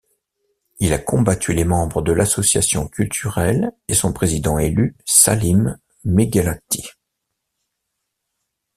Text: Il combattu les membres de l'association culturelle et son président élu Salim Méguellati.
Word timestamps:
Il 0.79 1.03
combattu 1.05 1.53
les 1.53 1.63
membres 1.63 2.01
de 2.01 2.11
l'association 2.11 2.87
culturelle 2.87 3.71
et 3.87 3.93
son 3.93 4.11
président 4.13 4.57
élu 4.57 4.95
Salim 5.05 5.77
Méguellati. 6.05 6.89